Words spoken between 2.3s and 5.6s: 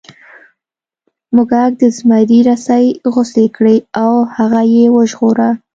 رسۍ غوڅې کړې او هغه یې وژغوره.